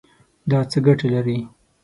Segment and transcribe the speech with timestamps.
[0.49, 1.37] دا څه ګټه لري؟